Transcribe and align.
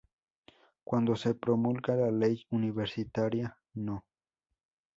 Cuando 0.83 1.15
se 1.15 1.35
promulga 1.35 1.95
la 1.95 2.09
ley 2.09 2.47
Universitaria 2.49 3.55
No. 3.75 4.03